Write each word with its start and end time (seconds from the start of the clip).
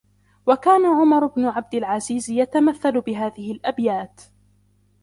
وَكَانَ 0.45 0.85
عُمَرُ 0.85 1.25
بْنُ 1.27 1.45
عَبْدِ 1.45 1.75
الْعَزِيزِ 1.75 2.29
يَتَمَثَّلُ 2.29 3.01
بِهَذِهِ 3.01 3.51
الْأَبْيَاتِ 3.51 4.21